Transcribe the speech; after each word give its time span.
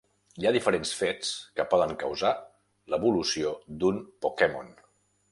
Hi 0.41 0.45
ha 0.47 0.51
diferents 0.53 0.93
fets 0.99 1.33
que 1.59 1.65
poden 1.73 1.91
causar 2.03 2.31
l'evolució 2.93 3.51
d'un 3.83 4.01
Pokémon. 4.27 4.73